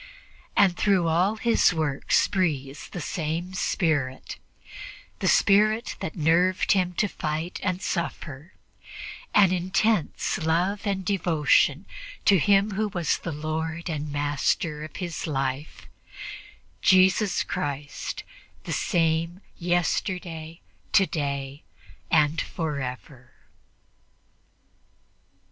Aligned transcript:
And 0.57 0.75
through 0.75 1.07
all 1.07 1.35
his 1.35 1.71
works 1.75 2.27
breathes 2.27 2.89
the 2.89 2.99
same 3.01 3.53
spirit 3.53 4.39
the 5.19 5.27
spirit 5.27 5.95
that 5.99 6.15
nerved 6.15 6.71
him 6.71 6.93
to 6.93 7.07
fight 7.07 7.59
and 7.61 7.83
suffer 7.83 8.53
an 9.35 9.51
intense 9.53 10.39
love 10.39 10.87
and 10.87 11.05
devotion 11.05 11.85
to 12.25 12.39
Him 12.39 12.71
who 12.71 12.87
was 12.87 13.19
the 13.19 13.31
Lord 13.31 13.91
and 13.91 14.11
Master 14.11 14.83
of 14.83 14.95
his 14.95 15.27
life 15.27 15.85
Jesus 16.81 17.43
Christ, 17.43 18.23
the 18.63 18.73
same 18.73 19.41
yesterday, 19.55 20.61
today 20.91 21.61
and 22.09 22.41
forever. 22.41 23.33